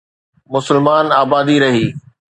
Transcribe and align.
مسلمان 0.53 1.05
آبادي 1.21 1.55
رهي. 1.63 1.87